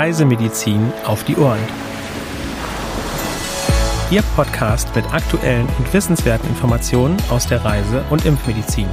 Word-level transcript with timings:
Reisemedizin 0.00 0.90
auf 1.04 1.24
die 1.24 1.36
Ohren. 1.36 1.60
Ihr 4.10 4.22
Podcast 4.34 4.96
mit 4.96 5.04
aktuellen 5.12 5.68
und 5.76 5.92
wissenswerten 5.92 6.48
Informationen 6.48 7.18
aus 7.28 7.46
der 7.46 7.62
Reise- 7.62 8.02
und 8.08 8.24
Impfmedizin. 8.24 8.88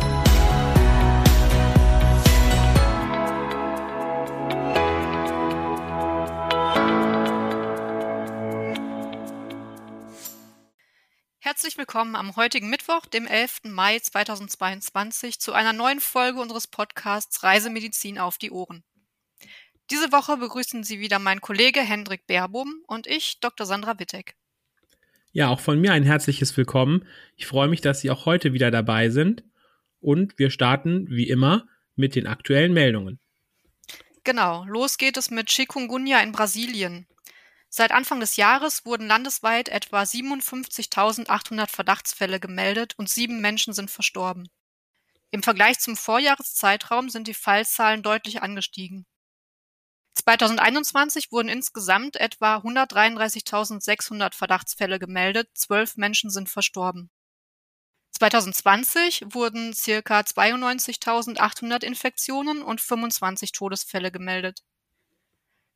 Herzlich 11.40 11.78
willkommen 11.78 12.18
am 12.18 12.36
heutigen 12.36 12.70
Mittwoch, 12.70 13.06
dem 13.06 13.28
11. 13.28 13.60
Mai 13.64 14.00
2022, 14.00 15.40
zu 15.40 15.54
einer 15.54 15.72
neuen 15.72 16.02
Folge 16.02 16.42
unseres 16.42 16.68
Podcasts 16.68 17.44
Reisemedizin 17.44 18.20
auf 18.20 18.38
die 18.38 18.52
Ohren. 18.52 18.84
Diese 19.90 20.12
Woche 20.12 20.36
begrüßen 20.36 20.84
Sie 20.84 21.00
wieder 21.00 21.18
mein 21.18 21.40
Kollege 21.40 21.80
Hendrik 21.80 22.28
Berbum 22.28 22.84
und 22.88 23.08
ich, 23.08 23.40
Dr. 23.40 23.66
Sandra 23.66 23.98
Wittek. 24.00 24.36
Ja, 25.32 25.48
auch 25.48 25.62
von 25.62 25.80
mir 25.80 25.94
ein 25.94 26.04
herzliches 26.04 26.58
Willkommen. 26.58 27.08
Ich 27.36 27.48
freue 27.48 27.70
mich, 27.70 27.80
dass 27.80 28.02
Sie 28.02 28.12
auch 28.12 28.26
heute 28.26 28.52
wieder 28.52 28.70
dabei 28.70 29.10
sind. 29.10 29.44
Und 30.02 30.38
wir 30.38 30.50
starten, 30.50 31.08
wie 31.10 31.30
immer, 31.30 31.68
mit 31.96 32.16
den 32.16 32.28
aktuellen 32.28 32.74
Meldungen. 32.74 33.20
Genau, 34.24 34.66
los 34.66 34.98
geht 34.98 35.16
es 35.16 35.32
mit 35.32 35.48
Chikungunya 35.48 36.20
in 36.20 36.34
Brasilien. 36.34 37.08
Seit 37.70 37.92
Anfang 37.92 38.20
des 38.20 38.36
Jahres 38.36 38.86
wurden 38.86 39.08
landesweit 39.08 39.70
etwa 39.70 40.02
57.800 40.02 41.68
Verdachtsfälle 41.68 42.40
gemeldet 42.40 42.94
und 42.98 43.10
sieben 43.10 43.40
Menschen 43.40 43.74
sind 43.74 43.90
verstorben. 43.90 44.50
Im 45.32 45.44
Vergleich 45.44 45.80
zum 45.80 45.96
Vorjahreszeitraum 45.96 47.10
sind 47.10 47.28
die 47.28 47.34
Fallzahlen 47.34 48.04
deutlich 48.04 48.42
angestiegen. 48.42 49.06
2021 50.28 51.32
wurden 51.32 51.48
insgesamt 51.48 52.18
etwa 52.18 52.58
133.600 52.58 54.36
Verdachtsfälle 54.36 55.00
gemeldet, 55.00 55.50
zwölf 55.54 55.96
Menschen 55.96 56.30
sind 56.30 56.50
verstorben. 56.50 57.10
2020 58.12 59.24
wurden 59.28 59.74
circa 59.74 60.20
92.800 60.20 61.86
Infektionen 61.86 62.62
und 62.62 62.82
25 62.82 63.54
Todesfälle 63.54 64.12
gemeldet. 64.12 64.66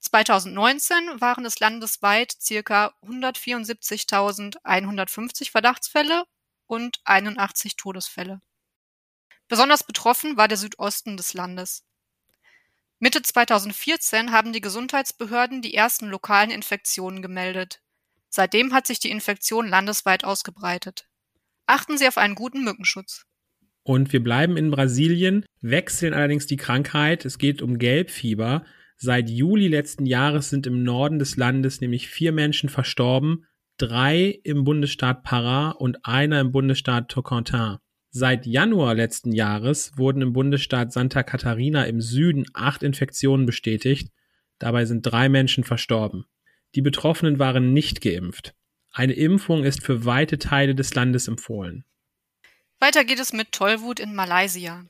2019 0.02 1.22
waren 1.22 1.46
es 1.46 1.62
landesweit 1.62 2.36
circa 2.38 2.94
174.150 3.04 5.50
Verdachtsfälle 5.50 6.26
und 6.68 7.00
81 7.06 7.78
Todesfälle. 7.78 8.42
Besonders 9.48 9.86
betroffen 9.86 10.36
war 10.36 10.50
der 10.50 10.58
Südosten 10.58 11.16
des 11.16 11.34
Landes. 11.34 11.86
Mitte 13.04 13.24
2014 13.24 14.32
haben 14.32 14.54
die 14.54 14.62
Gesundheitsbehörden 14.62 15.64
die 15.64 15.74
ersten 15.74 16.08
lokalen 16.08 16.52
Infektionen 16.52 17.24
gemeldet. 17.24 17.82
Seitdem 18.30 18.74
hat 18.74 18.86
sich 18.86 19.00
die 19.00 19.10
Infektion 19.10 19.68
landesweit 19.68 20.24
ausgebreitet. 20.24 21.10
Achten 21.66 21.98
Sie 21.98 22.08
auf 22.08 22.20
einen 22.20 22.36
guten 22.36 22.64
Mückenschutz. 22.64 23.26
Und 23.82 24.14
wir 24.14 24.22
bleiben 24.22 24.56
in 24.56 24.70
Brasilien, 24.70 25.46
wechseln 25.62 26.14
allerdings 26.14 26.46
die 26.46 26.58
Krankheit. 26.58 27.26
Es 27.26 27.40
geht 27.40 27.64
um 27.64 27.80
Gelbfieber. 27.80 28.66
Seit 28.98 29.32
Juli 29.32 29.68
letzten 29.68 30.06
Jahres 30.06 30.52
sind 30.52 30.68
im 30.68 30.84
Norden 30.84 31.18
des 31.18 31.38
Landes 31.38 31.82
nämlich 31.82 32.08
vier 32.08 32.32
Menschen 32.32 32.70
verstorben, 32.70 33.48
drei 33.78 34.40
im 34.44 34.64
Bundesstaat 34.64 35.26
Pará 35.26 35.72
und 35.72 36.06
einer 36.06 36.40
im 36.40 36.52
Bundesstaat 36.52 37.10
Tocantins. 37.10 37.80
Seit 38.14 38.46
Januar 38.46 38.94
letzten 38.94 39.32
Jahres 39.32 39.98
wurden 39.98 40.22
im 40.22 40.34
Bundesstaat 40.34 40.92
Santa 40.92 41.24
Catarina 41.24 41.86
im 41.86 42.02
Süden 42.02 42.46
acht 42.54 42.84
Infektionen 42.84 43.46
bestätigt. 43.46 44.12
Dabei 44.60 44.84
sind 44.84 45.04
drei 45.04 45.30
Menschen 45.30 45.64
verstorben. 45.64 46.26
Die 46.76 46.82
Betroffenen 46.82 47.40
waren 47.40 47.72
nicht 47.72 48.02
geimpft. 48.02 48.54
Eine 48.92 49.14
Impfung 49.14 49.64
ist 49.64 49.82
für 49.82 50.04
weite 50.04 50.38
Teile 50.40 50.76
des 50.76 50.94
Landes 50.94 51.30
empfohlen. 51.30 51.86
Weiter 52.80 53.06
geht 53.06 53.20
es 53.20 53.32
mit 53.32 53.54
Tollwut 53.54 54.02
in 54.02 54.14
Malaysia. 54.14 54.86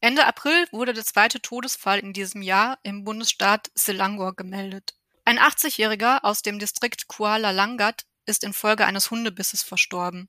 Ende 0.00 0.26
April 0.26 0.66
wurde 0.72 0.94
der 0.94 1.04
zweite 1.04 1.40
Todesfall 1.40 2.00
in 2.00 2.12
diesem 2.12 2.42
Jahr 2.42 2.78
im 2.82 3.04
Bundesstaat 3.04 3.70
Selangor 3.74 4.34
gemeldet. 4.34 4.94
Ein 5.24 5.38
80-Jähriger 5.38 6.24
aus 6.24 6.42
dem 6.42 6.58
Distrikt 6.58 7.06
Kuala 7.06 7.52
Langat 7.52 8.04
ist 8.26 8.42
infolge 8.42 8.84
eines 8.84 9.12
Hundebisses 9.12 9.62
verstorben. 9.62 10.28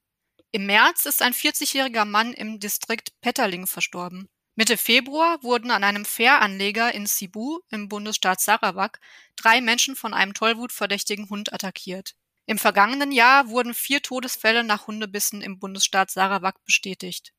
Im 0.52 0.66
März 0.66 1.06
ist 1.06 1.22
ein 1.22 1.34
40-jähriger 1.34 2.06
Mann 2.06 2.34
im 2.34 2.60
Distrikt 2.60 3.12
Petterling 3.22 3.68
verstorben. 3.68 4.28
Mitte 4.56 4.78
Februar 4.78 5.44
wurden 5.44 5.70
an 5.70 5.84
einem 5.84 6.06
Fähranleger 6.06 6.92
in 6.92 7.06
Cebu 7.06 7.60
im 7.70 7.88
Bundesstaat 7.88 8.42
Sarawak 8.42 9.00
drei 9.36 9.62
Menschen 9.62 9.96
von 9.96 10.14
einem 10.14 10.34
tollwutverdächtigen 10.34 11.30
Hund 11.30 11.54
attackiert. 11.54 12.16
Im 12.48 12.58
vergangenen 12.58 13.12
Jahr 13.12 13.50
wurden 13.50 13.76
vier 13.76 14.02
Todesfälle 14.02 14.64
nach 14.64 14.88
Hundebissen 14.88 15.44
im 15.44 15.59
Bundesstaat 15.59 16.09
Sarawak 16.09 16.64
bestätigt. 16.66 17.32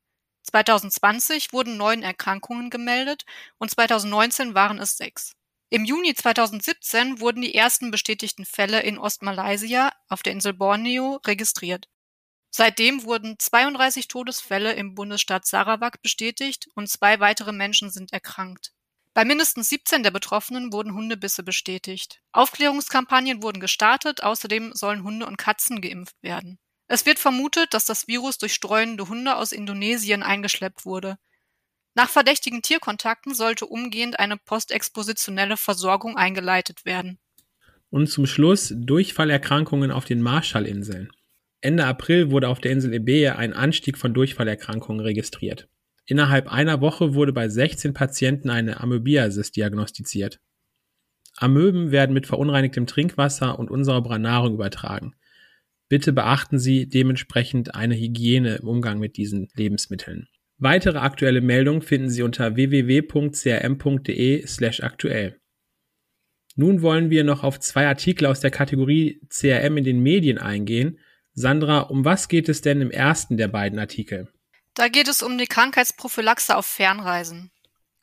2020 0.44 1.52
wurden 1.52 1.76
neun 1.76 2.02
Erkrankungen 2.02 2.70
gemeldet 2.70 3.24
und 3.58 3.72
2019 3.72 4.54
waren 4.54 4.78
es 4.78 4.96
sechs. 4.96 5.34
Im 5.68 5.84
Juni 5.84 6.14
2017 6.14 7.18
wurden 7.18 7.42
die 7.42 7.56
ersten 7.56 7.90
bestätigten 7.90 8.44
Fälle 8.44 8.82
in 8.82 8.98
Ostmalaysia 8.98 9.92
auf 10.08 10.22
der 10.22 10.32
Insel 10.32 10.52
Borneo 10.52 11.20
registriert. 11.26 11.88
Seitdem 12.50 13.04
wurden 13.04 13.38
32 13.38 14.08
Todesfälle 14.08 14.72
im 14.72 14.94
Bundesstaat 14.94 15.46
Sarawak 15.46 16.02
bestätigt 16.02 16.68
und 16.74 16.88
zwei 16.88 17.20
weitere 17.20 17.52
Menschen 17.52 17.90
sind 17.90 18.12
erkrankt. 18.12 18.72
Bei 19.14 19.24
mindestens 19.24 19.68
17 19.68 20.02
der 20.02 20.10
Betroffenen 20.10 20.72
wurden 20.72 20.94
Hundebisse 20.94 21.42
bestätigt. 21.42 22.20
Aufklärungskampagnen 22.32 23.42
wurden 23.42 23.60
gestartet, 23.60 24.22
außerdem 24.22 24.72
sollen 24.74 25.02
Hunde 25.02 25.26
und 25.26 25.36
Katzen 25.36 25.80
geimpft 25.80 26.16
werden. 26.22 26.58
Es 26.86 27.06
wird 27.06 27.18
vermutet, 27.18 27.72
dass 27.72 27.84
das 27.84 28.08
Virus 28.08 28.38
durch 28.38 28.54
streunende 28.54 29.08
Hunde 29.08 29.36
aus 29.36 29.52
Indonesien 29.52 30.22
eingeschleppt 30.22 30.84
wurde. 30.84 31.18
Nach 31.94 32.08
verdächtigen 32.08 32.62
Tierkontakten 32.62 33.34
sollte 33.34 33.66
umgehend 33.66 34.18
eine 34.18 34.36
postexpositionelle 34.36 35.56
Versorgung 35.56 36.16
eingeleitet 36.16 36.84
werden. 36.84 37.18
Und 37.90 38.08
zum 38.08 38.26
Schluss 38.26 38.72
Durchfallerkrankungen 38.76 39.90
auf 39.90 40.04
den 40.04 40.22
Marshallinseln. 40.22 41.10
Ende 41.60 41.84
April 41.84 42.30
wurde 42.30 42.48
auf 42.48 42.60
der 42.60 42.72
Insel 42.72 42.94
Ebeye 42.94 43.36
ein 43.36 43.52
Anstieg 43.52 43.98
von 43.98 44.14
Durchfallerkrankungen 44.14 45.00
registriert. 45.00 45.68
Innerhalb 46.06 46.50
einer 46.50 46.80
Woche 46.80 47.14
wurde 47.14 47.32
bei 47.32 47.48
16 47.48 47.92
Patienten 47.92 48.50
eine 48.50 48.80
Amöbiasis 48.80 49.52
diagnostiziert. 49.52 50.40
Amöben 51.36 51.92
werden 51.92 52.14
mit 52.14 52.26
verunreinigtem 52.26 52.86
Trinkwasser 52.86 53.58
und 53.58 53.70
unsauberer 53.70 54.18
Nahrung 54.18 54.54
übertragen. 54.54 55.14
Bitte 55.88 56.12
beachten 56.12 56.58
Sie 56.58 56.86
dementsprechend 56.88 57.74
eine 57.74 57.94
Hygiene 57.94 58.56
im 58.56 58.68
Umgang 58.68 58.98
mit 58.98 59.16
diesen 59.16 59.48
Lebensmitteln. 59.54 60.28
Weitere 60.58 60.98
aktuelle 60.98 61.40
Meldungen 61.40 61.80
finden 61.82 62.10
Sie 62.10 62.22
unter 62.22 62.56
www.crm.de/aktuell. 62.56 65.36
Nun 66.56 66.82
wollen 66.82 67.10
wir 67.10 67.22
noch 67.24 67.44
auf 67.44 67.60
zwei 67.60 67.86
Artikel 67.86 68.26
aus 68.26 68.40
der 68.40 68.50
Kategorie 68.50 69.20
CRM 69.28 69.76
in 69.78 69.84
den 69.84 70.00
Medien 70.00 70.38
eingehen, 70.38 70.98
Sandra, 71.34 71.80
um 71.80 72.04
was 72.04 72.28
geht 72.28 72.48
es 72.48 72.60
denn 72.60 72.80
im 72.80 72.90
ersten 72.90 73.36
der 73.36 73.48
beiden 73.48 73.78
Artikel? 73.78 74.32
Da 74.74 74.88
geht 74.88 75.08
es 75.08 75.22
um 75.22 75.38
die 75.38 75.46
Krankheitsprophylaxe 75.46 76.56
auf 76.56 76.66
Fernreisen. 76.66 77.50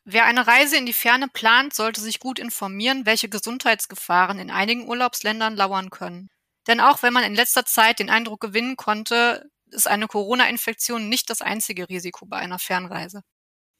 Wer 0.04 0.24
eine 0.24 0.46
Reise 0.46 0.76
in 0.76 0.86
die 0.86 0.94
Ferne 0.94 1.28
plant, 1.28 1.74
sollte 1.74 2.00
sich 2.00 2.18
gut 2.18 2.38
informieren, 2.38 3.04
welche 3.04 3.28
Gesundheitsgefahren 3.28 4.38
in 4.38 4.50
einigen 4.50 4.88
Urlaubsländern 4.88 5.54
lauern 5.54 5.90
können. 5.90 6.30
Denn 6.66 6.80
auch 6.80 7.02
wenn 7.02 7.12
man 7.12 7.24
in 7.24 7.34
letzter 7.34 7.66
Zeit 7.66 7.98
den 7.98 8.08
Eindruck 8.08 8.40
gewinnen 8.40 8.76
konnte, 8.76 9.50
ist 9.70 9.86
eine 9.86 10.06
Corona-Infektion 10.06 11.08
nicht 11.08 11.28
das 11.28 11.42
einzige 11.42 11.88
Risiko 11.88 12.26
bei 12.26 12.38
einer 12.38 12.58
Fernreise. 12.58 13.22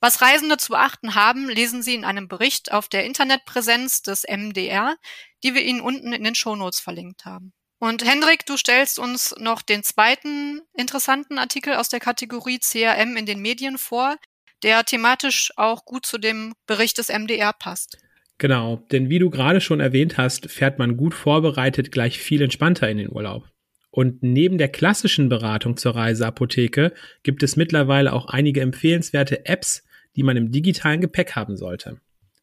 Was 0.00 0.20
Reisende 0.22 0.58
zu 0.58 0.72
beachten 0.72 1.14
haben, 1.14 1.48
lesen 1.48 1.82
Sie 1.82 1.94
in 1.94 2.04
einem 2.04 2.28
Bericht 2.28 2.72
auf 2.72 2.88
der 2.88 3.04
Internetpräsenz 3.04 4.03
des 4.03 4.25
MDR, 4.25 4.97
die 5.42 5.54
wir 5.54 5.62
Ihnen 5.62 5.81
unten 5.81 6.12
in 6.12 6.25
den 6.25 6.34
Shownotes 6.34 6.78
verlinkt 6.78 7.25
haben. 7.25 7.52
Und 7.78 8.04
Hendrik, 8.04 8.44
du 8.44 8.56
stellst 8.56 8.98
uns 8.98 9.34
noch 9.38 9.62
den 9.62 9.82
zweiten 9.84 10.62
interessanten 10.76 11.38
Artikel 11.38 11.75
aus 11.75 11.88
der 11.88 12.00
Kategorie 12.00 12.58
CRM 12.58 13.16
in 13.16 13.26
den 13.26 13.40
Medien 13.40 13.78
vor, 13.78 14.16
der 14.64 14.84
thematisch 14.84 15.52
auch 15.56 15.84
gut 15.84 16.04
zu 16.04 16.19
dem 16.19 16.54
Bericht 16.66 16.98
des 16.98 17.08
MDR 17.08 17.52
passt. 17.52 17.98
Genau, 18.38 18.76
denn 18.90 19.10
wie 19.10 19.19
du 19.19 19.30
gerade 19.30 19.60
schon 19.60 19.80
erwähnt 19.80 20.16
hast, 20.16 20.50
fährt 20.50 20.78
man 20.78 20.96
gut 20.96 21.14
vorbereitet 21.14 21.92
gleich 21.92 22.19
viel 22.19 22.42
entspannter 22.42 22.88
in 22.88 22.98
den 22.98 23.10
Urlaub. 23.10 23.48
Und 23.90 24.22
neben 24.22 24.58
der 24.58 24.69
klassischen 24.69 25.28
Beratung 25.28 25.76
zur 25.76 25.94
Reiseapotheke 25.94 26.92
gibt 27.22 27.42
es 27.42 27.56
mittlerweile 27.56 28.12
auch 28.12 28.26
einige 28.26 28.60
empfehlenswerte 28.60 29.46
Apps, 29.46 29.84
die 30.14 30.22
man 30.22 30.36
im 30.36 30.52
digitalen 30.52 31.00
Gepäck 31.00 31.36
haben 31.36 31.56
sollte. 31.56 32.00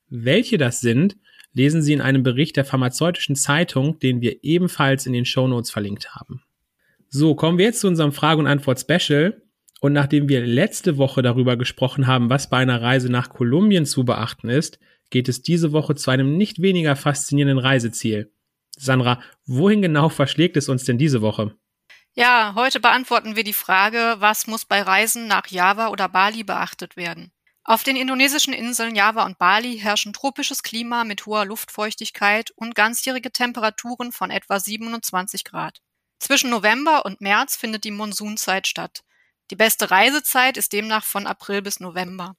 Welche 0.09 0.57
das 0.57 0.81
sind, 0.81 1.17
lesen 1.56 1.81
Sie 1.81 1.94
in 1.94 2.02
einem 2.02 2.22
Bericht 2.22 2.57
der 2.57 2.66
pharmazeutischen 2.66 3.36
Zeitung, 3.36 3.98
den 3.98 4.22
wir 4.22 4.44
ebenfalls 4.44 5.07
in 5.07 5.13
den 5.13 5.25
Show 5.25 5.48
Notes 5.48 5.72
verlinkt 5.72 6.13
haben. 6.13 6.44
So, 7.10 7.34
kommen 7.34 7.57
wir 7.57 7.66
jetzt 7.66 7.80
zu 7.80 7.88
unserem 7.88 8.12
Frage- 8.12 8.42
und 8.42 8.48
Antwort-Special. 8.48 9.42
Und 9.81 9.94
nachdem 9.94 10.30
wir 10.30 10.46
letzte 10.46 10.98
Woche 10.98 11.22
darüber 11.22 11.57
gesprochen 11.57 12.07
haben, 12.07 12.30
was 12.30 12.50
bei 12.50 12.57
einer 12.57 12.81
Reise 12.81 13.10
nach 13.10 13.30
Kolumbien 13.30 13.86
zu 13.86 14.04
beachten 14.04 14.50
ist, 14.50 14.80
geht 15.10 15.30
es 15.30 15.42
diese 15.42 15.72
Woche 15.72 15.96
zu 15.96 16.12
einem 16.12 16.38
nicht 16.38 16.62
weniger 16.62 16.96
faszinierenden 16.96 17.60
Reiseziel. 17.60 18.31
Sandra, 18.72 19.22
wohin 19.46 19.81
genau 19.81 20.10
verschlägt 20.10 20.57
es 20.57 20.69
uns 20.69 20.84
denn 20.84 20.98
diese 20.98 21.22
Woche? 21.22 21.56
Ja, 22.13 22.54
heute 22.56 22.80
beantworten 22.80 23.36
wir 23.36 23.44
die 23.44 23.54
Frage, 23.54 24.16
was 24.19 24.48
muss 24.48 24.66
bei 24.66 24.81
Reisen 24.81 25.28
nach 25.28 25.48
Java 25.48 25.90
oder 25.90 26.10
Bali 26.10 26.44
beachtet 26.44 26.98
werden. 26.98 27.31
Auf 27.67 27.81
den 27.81 27.95
indonesischen 27.95 28.53
Inseln 28.53 28.95
Java 28.95 29.25
und 29.25 29.39
Bali 29.39 29.79
herrschen 29.79 30.13
tropisches 30.13 30.62
Klima 30.62 31.03
mit 31.03 31.25
hoher 31.25 31.45
Luftfeuchtigkeit 31.45 32.51
und 32.51 32.75
ganzjährige 32.75 33.31
Temperaturen 33.31 34.12
von 34.12 34.29
etwa 34.29 34.59
27 34.59 35.44
Grad. 35.44 35.81
Zwischen 36.19 36.51
November 36.51 37.06
und 37.06 37.21
März 37.21 37.56
findet 37.56 37.83
die 37.83 37.91
Monsunzeit 37.91 38.67
statt. 38.67 39.03
Die 39.50 39.56
beste 39.56 39.89
Reisezeit 39.89 40.57
ist 40.57 40.73
demnach 40.73 41.03
von 41.03 41.25
April 41.25 41.63
bis 41.63 41.79
November. 41.79 42.35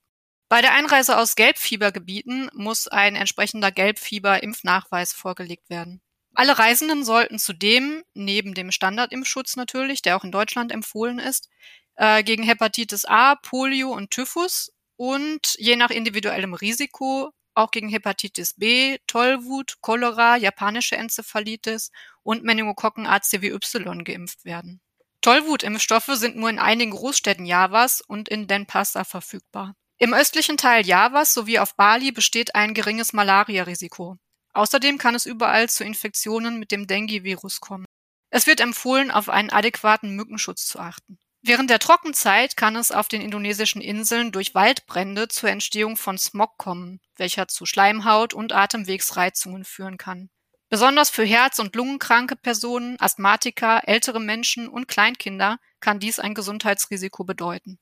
Bei 0.49 0.61
der 0.61 0.75
Einreise 0.75 1.19
aus 1.19 1.35
Gelbfiebergebieten 1.35 2.49
muss 2.55 2.87
ein 2.87 3.17
entsprechender 3.17 3.73
Gelbfieber-Impfnachweis 3.73 5.13
vorgelegt 5.13 5.69
werden. 5.69 6.01
Alle 6.37 6.57
Reisenden 6.57 7.05
sollten 7.05 7.41
zudem, 7.41 8.05
neben 8.15 8.55
dem 8.55 8.71
Standardimpfschutz 8.71 9.57
natürlich, 9.57 10.03
der 10.03 10.17
auch 10.17 10.23
in 10.23 10.31
Deutschland 10.31 10.71
empfohlen 10.71 11.19
ist, 11.19 11.49
äh, 11.97 12.23
gegen 12.23 12.45
Hepatitis 12.45 13.07
A, 13.07 13.35
Polio 13.35 13.91
und 13.91 14.11
Typhus 14.11 14.71
und 14.97 15.55
je 15.59 15.77
nach 15.77 15.91
individuellem 15.91 16.55
Risiko 16.55 17.31
auch 17.55 17.71
gegen 17.71 17.89
Hepatitis 17.89 18.55
B, 18.55 18.99
Tollwut, 19.07 19.77
Cholera, 19.81 20.37
japanische 20.37 20.97
Enzephalitis 20.97 21.91
und 22.23 22.45
Meningokokken 22.45 23.07
ACWY 23.07 24.05
geimpft 24.05 24.45
werden. 24.45 24.81
Tollwutimpfstoffe 25.23 26.11
sind 26.13 26.37
nur 26.37 26.51
in 26.51 26.59
einigen 26.59 26.93
Großstädten 26.93 27.47
Javas 27.47 28.01
und 28.01 28.29
in 28.29 28.47
Denpasar 28.47 29.05
verfügbar. 29.05 29.75
Im 29.99 30.13
östlichen 30.13 30.59
Teil 30.59 30.87
Javas 30.87 31.33
sowie 31.33 31.59
auf 31.59 31.75
Bali 31.75 32.13
besteht 32.13 32.55
ein 32.55 32.75
geringes 32.75 33.13
Malariarisiko. 33.13 34.19
Außerdem 34.53 34.99
kann 34.99 35.15
es 35.15 35.27
überall 35.27 35.69
zu 35.69 35.85
Infektionen 35.85 36.59
mit 36.59 36.71
dem 36.71 36.87
Dengue-Virus 36.87 37.61
kommen. 37.61 37.87
Es 38.31 38.47
wird 38.47 38.61
empfohlen, 38.61 39.11
auf 39.11 39.29
einen 39.29 39.51
adäquaten 39.51 40.15
Mückenschutz 40.15 40.67
zu 40.67 40.79
achten. 40.79 41.19
Während 41.49 41.71
der 41.71 41.79
Trockenzeit 41.79 42.57
kann 42.57 42.75
es 42.75 42.91
auf 42.91 43.07
den 43.07 43.21
indonesischen 43.21 43.81
Inseln 43.81 44.33
durch 44.33 44.57
Waldbrände 44.57 45.29
zur 45.29 45.49
Entstehung 45.49 45.97
von 45.97 46.19
Smog 46.19 46.59
kommen, 46.59 47.01
welcher 47.15 47.47
zu 47.47 47.67
Schleimhaut 47.67 48.35
und 48.35 48.53
Atemwegsreizungen 48.53 49.65
führen 49.65 49.97
kann. 49.97 50.29
Besonders 50.71 51.09
für 51.09 51.23
Herz- 51.25 51.61
und 51.61 51.77
Lungenkranke 51.77 52.35
Personen, 52.35 52.99
Asthmatiker, 52.99 53.83
ältere 53.87 54.19
Menschen 54.19 54.69
und 54.69 54.89
Kleinkinder 54.89 55.61
kann 55.79 56.01
dies 56.01 56.19
ein 56.19 56.35
Gesundheitsrisiko 56.35 57.23
bedeuten. 57.23 57.79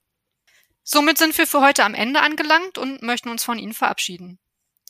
Somit 0.83 1.17
sind 1.17 1.37
wir 1.39 1.47
für 1.47 1.63
heute 1.63 1.85
am 1.85 1.95
Ende 1.95 2.21
angelangt 2.21 2.77
und 2.77 3.01
möchten 3.01 3.31
uns 3.31 3.45
von 3.45 3.59
Ihnen 3.59 3.73
verabschieden. 3.73 4.39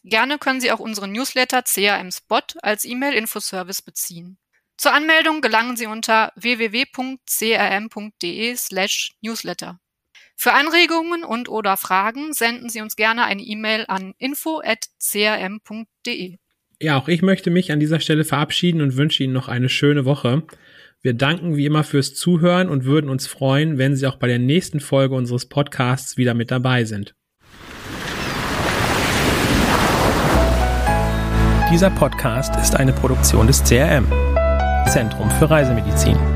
Gerne 0.03 0.37
können 0.39 0.61
Sie 0.61 0.73
auch 0.73 0.81
unseren 0.81 1.13
Newsletter 1.13 1.63
CRM 1.63 2.11
Spot 2.11 2.43
als 2.61 2.85
E-Mail-Infoservice 2.85 3.83
beziehen. 3.83 4.37
Zur 4.77 4.93
Anmeldung 4.93 5.41
gelangen 5.41 5.77
Sie 5.77 5.87
unter 5.87 6.33
www.crm.de 6.37 6.97
slash 8.57 9.13
newsletter. 9.23 9.79
Für 10.37 10.53
Anregungen 10.53 11.23
und 11.23 11.49
oder 11.49 11.77
Fragen 11.77 12.33
senden 12.33 12.69
Sie 12.69 12.81
uns 12.81 12.97
gerne 12.97 13.25
eine 13.25 13.43
E-Mail 13.43 13.85
an 13.87 14.15
info.crm.de. 14.19 14.79
Ja, 16.81 16.97
auch 16.99 17.07
ich 17.09 17.23
möchte 17.23 17.51
mich 17.51 17.71
an 17.71 17.79
dieser 17.79 18.01
Stelle 18.01 18.25
verabschieden 18.25 18.83
und 18.83 18.97
wünsche 18.97 19.23
Ihnen 19.23 19.33
noch 19.33 19.47
eine 19.49 19.69
schöne 19.69 20.05
Woche. 20.05 20.43
Wir 21.03 21.15
danken 21.15 21.57
wie 21.57 21.67
immer 21.67 21.85
fürs 21.85 22.15
Zuhören 22.15 22.69
und 22.69 22.85
würden 22.85 23.11
uns 23.11 23.27
freuen, 23.29 23.79
wenn 23.79 23.95
Sie 23.95 24.07
auch 24.07 24.17
bei 24.17 24.27
der 24.27 24.41
nächsten 24.41 24.81
Folge 24.81 25.15
unseres 25.15 25.47
Podcasts 25.47 26.17
wieder 26.17 26.35
mit 26.35 26.51
dabei 26.51 26.85
sind. 26.85 27.15
Dieser 31.71 31.91
Podcast 31.91 32.57
ist 32.57 32.77
eine 32.77 32.93
Produktion 32.93 33.47
des 33.47 33.63
CRM, 33.65 34.07
Zentrum 34.87 35.31
für 35.31 35.51
Reisemedizin. 35.51 36.34